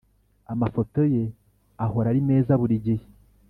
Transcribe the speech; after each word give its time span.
amafoto 0.53 0.99
ye 1.13 1.23
ahora 1.85 2.07
ari 2.11 2.21
meza 2.29 2.51
burigihe 2.61 3.05